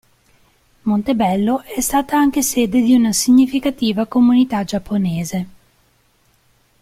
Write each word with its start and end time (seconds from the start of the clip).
Montebello 0.81 1.61
è 1.61 1.79
stata 1.79 2.17
anche 2.17 2.41
sede 2.41 2.81
di 2.81 2.95
una 2.95 3.11
significativa 3.13 4.07
comunità 4.07 4.63
giapponese. 4.63 5.47